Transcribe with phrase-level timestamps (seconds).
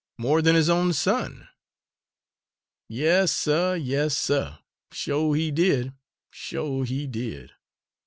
[0.17, 1.47] more than his own son!"
[2.87, 4.57] "Yas, suh, yas, suh!
[4.91, 5.93] sho' he did,
[6.31, 7.51] sho' he did!